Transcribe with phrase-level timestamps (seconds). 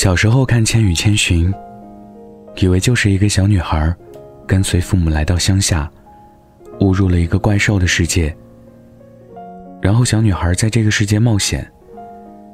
[0.00, 1.52] 小时候看《千与千寻》，
[2.56, 3.94] 以为就是一个小女孩，
[4.46, 5.90] 跟随父母来到乡下，
[6.80, 8.34] 误入了一个怪兽的世界。
[9.82, 11.70] 然后小女孩在这个世界冒险，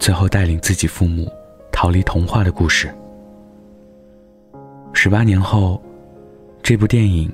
[0.00, 1.30] 最后带领自己父母
[1.70, 2.92] 逃离童话的故事。
[4.92, 5.80] 十八年后，
[6.60, 7.32] 这部电影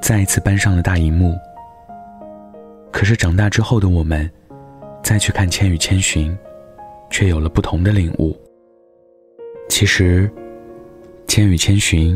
[0.00, 1.36] 再一次搬上了大荧幕。
[2.90, 4.30] 可是长大之后的我们，
[5.02, 6.32] 再去看《千与千寻》，
[7.10, 8.34] 却有了不同的领悟。
[9.74, 10.28] 其实，
[11.26, 12.14] 《千与千寻》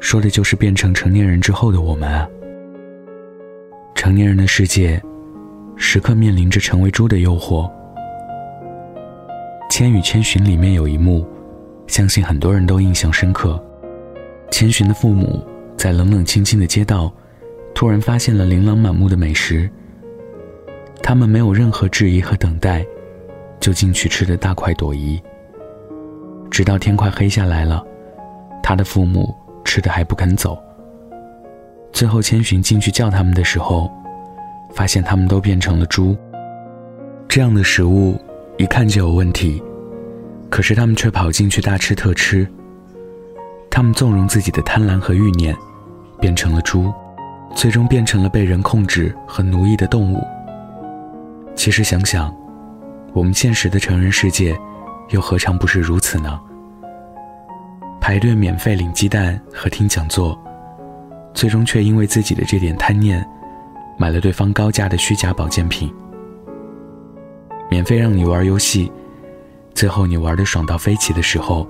[0.00, 2.26] 说的就是变成成年人之后的我们啊。
[3.94, 4.98] 成年人的世界，
[5.76, 7.70] 时刻面临着成为猪的诱惑。
[9.68, 11.28] 《千与千寻》里面有一幕，
[11.86, 13.62] 相信很多人都印象深刻。
[14.50, 15.46] 千寻的父母
[15.76, 17.12] 在冷冷清清的街道，
[17.74, 19.68] 突然发现了琳琅满目的美食。
[21.02, 22.82] 他们没有任何质疑和等待，
[23.60, 25.22] 就进去吃的大快朵颐。
[26.50, 27.84] 直到天快黑下来了，
[28.62, 30.58] 他的父母吃的还不肯走。
[31.92, 33.90] 最后，千寻进去叫他们的时候，
[34.74, 36.16] 发现他们都变成了猪。
[37.28, 38.18] 这样的食物
[38.56, 39.62] 一看就有问题，
[40.50, 42.46] 可是他们却跑进去大吃特吃。
[43.70, 45.56] 他们纵容自己的贪婪和欲念，
[46.20, 46.92] 变成了猪，
[47.54, 50.22] 最终变成了被人控制和奴役的动物。
[51.54, 52.34] 其实想想，
[53.12, 54.58] 我们现实的成人世界。
[55.08, 56.38] 又何尝不是如此呢？
[58.00, 60.38] 排队免费领鸡蛋和听讲座，
[61.34, 63.26] 最终却因为自己的这点贪念，
[63.98, 65.92] 买了对方高价的虚假保健品。
[67.70, 68.90] 免费让你玩游戏，
[69.74, 71.68] 最后你玩的爽到飞起的时候，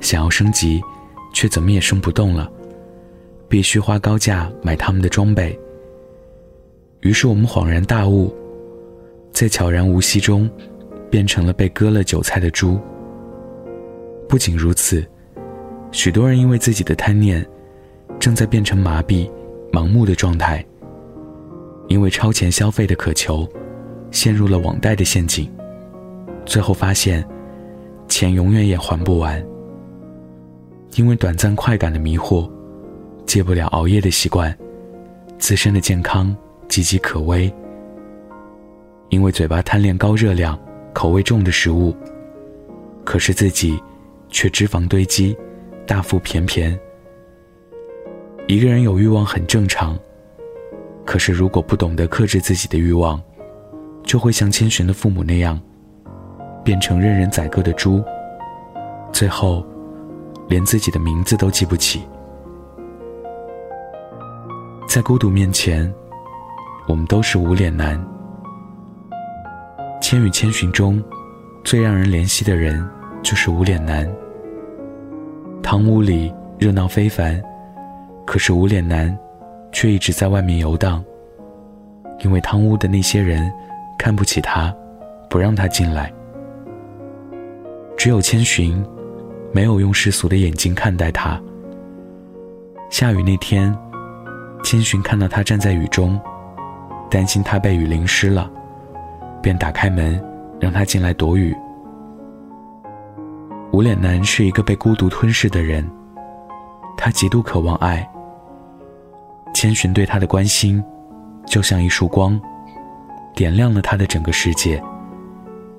[0.00, 0.80] 想要升级，
[1.32, 2.50] 却怎么也升不动了，
[3.48, 5.58] 必须花高价买他们的装备。
[7.00, 8.32] 于是我们恍然大悟，
[9.32, 10.48] 在悄然无息中。
[11.16, 12.78] 变成了被割了韭菜的猪。
[14.28, 15.02] 不仅如此，
[15.90, 17.42] 许多人因为自己的贪念，
[18.18, 19.26] 正在变成麻痹、
[19.72, 20.62] 盲目的状态。
[21.88, 23.48] 因为超前消费的渴求，
[24.10, 25.50] 陷入了网贷的陷阱，
[26.44, 27.26] 最后发现，
[28.08, 29.42] 钱永远也还不完。
[30.96, 32.46] 因为短暂快感的迷惑，
[33.24, 34.54] 戒不了熬夜的习惯，
[35.38, 36.36] 自身的健康
[36.68, 37.50] 岌岌可危。
[39.08, 40.60] 因为嘴巴贪恋高热量。
[40.96, 41.94] 口味重的食物，
[43.04, 43.78] 可是自己
[44.30, 45.36] 却脂肪堆积，
[45.86, 46.74] 大腹便便。
[48.46, 49.94] 一个人有欲望很正常，
[51.04, 53.22] 可是如果不懂得克制自己的欲望，
[54.04, 55.60] 就会像千寻的父母那样，
[56.64, 58.02] 变成任人宰割的猪，
[59.12, 59.62] 最后
[60.48, 62.00] 连自己的名字都记不起。
[64.88, 65.92] 在孤独面前，
[66.88, 67.98] 我们都是无脸男。
[70.08, 71.02] 《千与千寻》中，
[71.64, 72.80] 最让人怜惜的人
[73.24, 74.08] 就是无脸男。
[75.64, 77.42] 堂屋里热闹非凡，
[78.24, 79.18] 可是无脸男
[79.72, 81.04] 却一直在外面游荡，
[82.20, 83.52] 因为汤屋的那些人
[83.98, 84.72] 看不起他，
[85.28, 86.12] 不让他进来。
[87.96, 88.80] 只有千寻，
[89.50, 91.36] 没有用世俗的眼睛看待他。
[92.90, 93.76] 下雨那天，
[94.62, 96.16] 千寻看到他站在雨中，
[97.10, 98.48] 担心他被雨淋湿了。
[99.46, 100.20] 便打开门，
[100.58, 101.56] 让他进来躲雨。
[103.70, 105.88] 无脸男是一个被孤独吞噬的人，
[106.96, 108.04] 他极度渴望爱。
[109.54, 110.82] 千寻对他的关心，
[111.44, 112.40] 就像一束光，
[113.36, 114.82] 点亮了他的整个世界，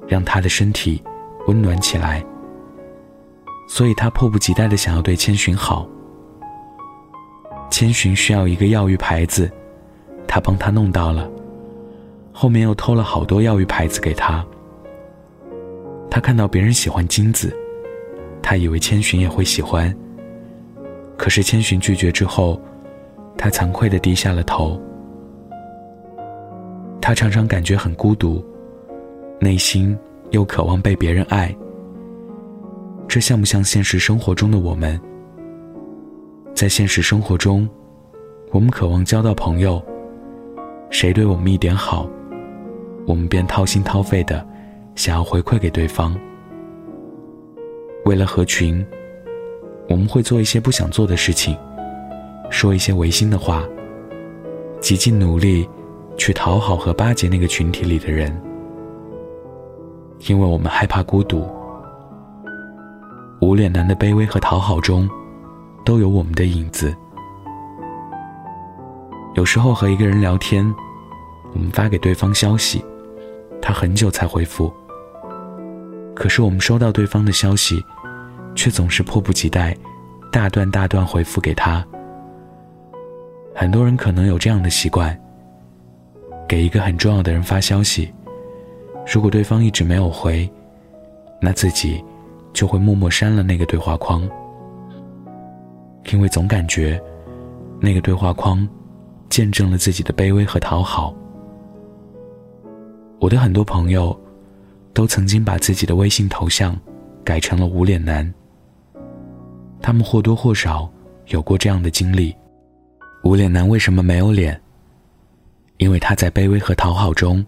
[0.08, 1.04] 让他的身体
[1.48, 2.24] 温暖起来。
[3.68, 5.86] 所以他迫不及待的想要对千寻好。
[7.70, 9.52] 千寻需要一个药浴牌子，
[10.26, 11.30] 他帮他弄到了。
[12.40, 14.46] 后面又偷了好多药浴牌子给他。
[16.08, 17.52] 他看到别人喜欢金子，
[18.44, 19.92] 他以为千寻也会喜欢。
[21.18, 22.62] 可是千寻拒绝之后，
[23.40, 24.80] 他惭愧的低下了头。
[27.02, 28.46] 他常常感觉很孤独，
[29.40, 29.98] 内心
[30.30, 31.52] 又渴望被别人爱。
[33.08, 35.02] 这像不像现实生活中的我们？
[36.54, 37.68] 在现实生活中，
[38.52, 39.84] 我们渴望交到朋友，
[40.92, 42.08] 谁对我们一点好？
[43.08, 44.46] 我们便掏心掏肺的
[44.94, 46.14] 想要回馈给对方。
[48.04, 48.86] 为了合群，
[49.88, 51.58] 我们会做一些不想做的事情，
[52.50, 53.64] 说一些违心的话，
[54.82, 55.68] 极尽努力
[56.18, 58.30] 去讨好和巴结那个群体里的人，
[60.28, 61.50] 因为我们害怕孤独。
[63.40, 65.10] 无脸男的卑微和讨好中，
[65.86, 66.94] 都有我们的影子。
[69.36, 70.66] 有时候和一个人聊天，
[71.54, 72.84] 我们发给对方消息。
[73.68, 74.74] 他很久才回复，
[76.16, 77.84] 可是我们收到对方的消息，
[78.56, 79.76] 却总是迫不及待，
[80.32, 81.86] 大段大段回复给他。
[83.54, 85.20] 很多人可能有这样的习惯：
[86.48, 88.10] 给一个很重要的人发消息，
[89.06, 90.50] 如果对方一直没有回，
[91.42, 92.02] 那自己
[92.54, 94.26] 就会默默删了那个对话框，
[96.14, 96.98] 因为总感觉
[97.82, 98.66] 那个对话框
[99.28, 101.14] 见证了自己的卑微和讨好。
[103.20, 104.18] 我的很多朋友。
[104.94, 106.76] 都曾经把自己的微信头像
[107.24, 108.34] 改成了无脸男。
[109.80, 110.92] 他们或多或少
[111.28, 112.36] 有过这样的经历。
[113.24, 114.60] 无脸男为什么没有脸？
[115.78, 117.46] 因为他在卑微和讨好中，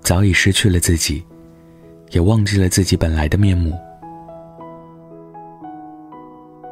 [0.00, 1.24] 早已失去了自己，
[2.10, 3.72] 也忘记了自己本来的面目。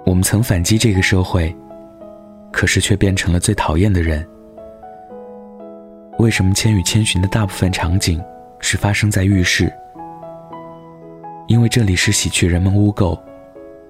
[0.04, 1.54] 我们曾反击这个社会，
[2.50, 4.28] 可是却变成了最讨厌的人。
[6.22, 8.22] 为什么《千与千寻》的大部分场景
[8.60, 9.72] 是发生在浴室？
[11.48, 13.20] 因为这里是洗去人们污垢，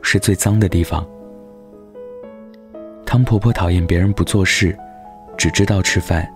[0.00, 1.06] 是最脏的地方。
[3.04, 4.74] 汤婆婆讨厌别人不做事，
[5.36, 6.26] 只知道吃饭。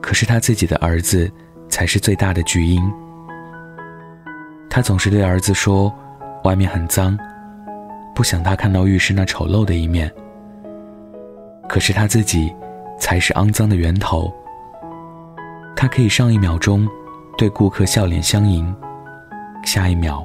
[0.00, 1.30] 可是她自己的儿子
[1.68, 2.82] 才是最大的巨婴。
[4.68, 5.94] 她总是对儿子说
[6.42, 7.16] ：“外面很脏，
[8.16, 10.12] 不想他看到浴室那丑陋的一面。”
[11.70, 12.52] 可是他自己
[12.98, 14.28] 才是肮脏的源头。
[15.82, 16.88] 他可以上一秒钟
[17.36, 18.72] 对顾客笑脸相迎。
[19.64, 20.24] 下一秒，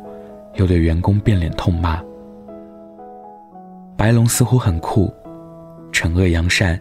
[0.53, 1.99] 又对员工变脸痛骂。
[3.97, 5.11] 白龙似乎很酷，
[5.91, 6.79] 惩恶扬善，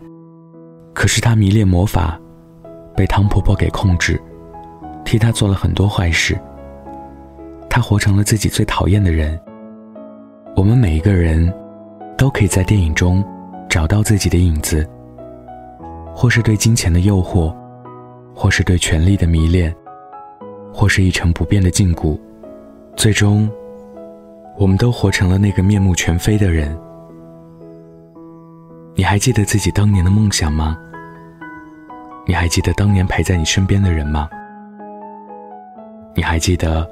[0.93, 2.21] 可是他迷恋魔法，
[2.95, 4.21] 被汤婆婆给控制，
[5.07, 6.39] 替他做了很多坏事。
[7.71, 9.41] 他活成了自己最讨厌的人。
[10.55, 11.51] 我们每一个人，
[12.19, 13.25] 都可以在电影中
[13.71, 14.87] 找到自己的影子，
[16.15, 17.57] 或是对金钱的诱惑，
[18.37, 19.75] 或是对权力的迷恋，
[20.71, 22.21] 或是一成不变的禁锢。
[22.95, 23.51] 最终，
[24.59, 26.79] 我们都活成了那个面目全非的人。
[28.95, 30.77] 你还记得自己当年的梦想吗？
[32.27, 34.29] 你还记得当年陪在你身边的人吗？
[36.15, 36.87] 你还记得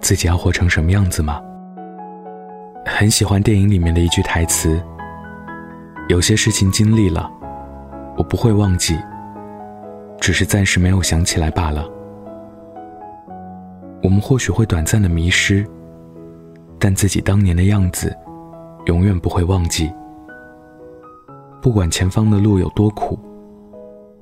[0.00, 1.40] 自己要活成什么样子吗？
[2.84, 4.82] 很喜欢电影里面的一句台词
[6.10, 7.30] ：“有些事情经历了，
[8.18, 8.98] 我不会忘记，
[10.22, 11.84] 只是暂时没有想起来罢了。”
[14.04, 15.66] 我们或许会短暂的迷失，
[16.78, 18.16] 但自己当年的样子，
[18.86, 19.90] 永远不会忘记。
[21.60, 23.18] 不管前方的路有多苦，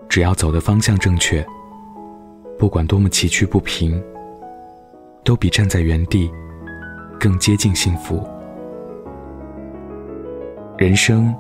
[0.09, 1.47] 只要走的方向正确，
[2.59, 4.03] 不管多么崎岖不平，
[5.23, 6.31] 都比站在原地
[7.19, 8.27] 更接近幸福。
[10.79, 11.35] 人生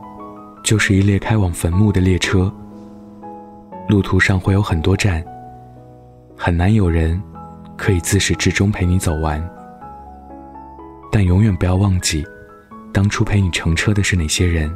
[0.63, 2.53] 就是一列开往坟墓的列车，
[3.91, 5.25] 路途上会有很多站，
[6.37, 7.21] 很难有人。
[7.77, 9.43] 可以自始至终陪你走完，
[11.11, 12.23] 但永远不要忘记，
[12.93, 14.71] 当初陪你乘车的是哪些人，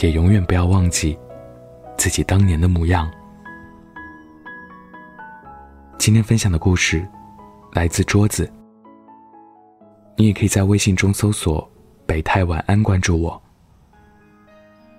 [0.00, 1.18] 也永远不要忘记
[1.98, 3.10] 自己当年的模样。
[5.98, 7.04] 今天分享的故事
[7.72, 8.48] 来自桌子，
[10.14, 11.68] 你也可以在微信中搜索
[12.06, 13.42] “北太晚安”，关注我。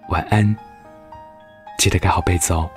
[0.10, 0.54] 晚安，
[1.82, 2.70] 记得盖好被子哦。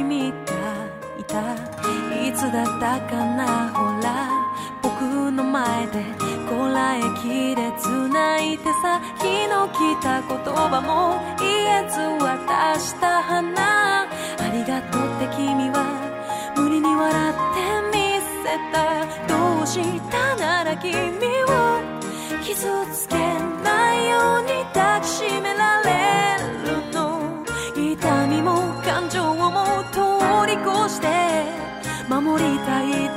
[0.00, 0.36] 君が
[1.18, 1.54] いた
[2.26, 4.30] いつだったかなほら
[4.82, 6.02] 僕の前で
[6.48, 14.08] こらえきれ繋いでさ日の来た言葉も言えず渡した花あ
[14.54, 15.84] りがとうって君は
[16.56, 17.60] 無理に笑って
[17.92, 20.94] みせたどうしたなら君
[21.44, 21.50] を
[22.42, 22.56] 傷
[22.90, 26.49] つけないように抱きしめられる
[32.30, 33.09] 守りたい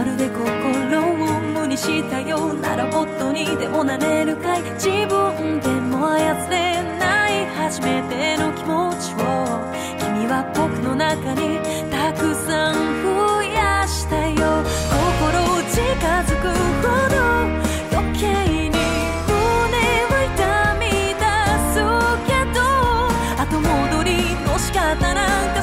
[0.00, 4.62] まるで心を無にしたようなロボットにでもなれるかい？
[4.80, 9.60] 自分でも操れない初めての気持ちを。
[9.98, 14.64] 君は僕の中にたくさん増やしたよ。
[14.88, 15.36] 心
[15.68, 15.78] 近
[16.24, 16.48] づく
[16.80, 17.20] ほど
[17.92, 18.80] 余計に胸
[20.08, 20.88] は痛み
[21.20, 21.28] 出
[21.76, 21.84] す
[22.24, 22.64] けど、
[23.36, 24.00] 後戻
[24.72, 25.59] 肩なんか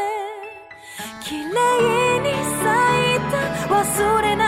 [1.22, 2.26] 綺麗に
[2.62, 2.64] 咲
[3.16, 3.36] いた。
[3.68, 4.45] 忘れない